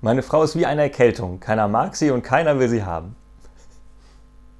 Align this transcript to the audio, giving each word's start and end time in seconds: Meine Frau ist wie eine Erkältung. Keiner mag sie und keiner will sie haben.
Meine 0.00 0.22
Frau 0.22 0.44
ist 0.44 0.54
wie 0.54 0.64
eine 0.64 0.82
Erkältung. 0.82 1.40
Keiner 1.40 1.66
mag 1.66 1.96
sie 1.96 2.12
und 2.12 2.22
keiner 2.22 2.60
will 2.60 2.68
sie 2.68 2.84
haben. 2.84 3.16